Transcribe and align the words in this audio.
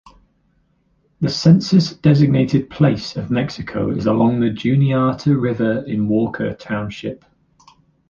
The 1.19 1.29
census-designated 1.29 2.71
place 2.71 3.15
of 3.15 3.29
Mexico 3.29 3.91
is 3.91 4.07
along 4.07 4.39
the 4.39 4.49
Juniata 4.49 5.37
River 5.39 5.83
in 5.85 6.07
Walker 6.07 6.55
Township. 6.55 7.23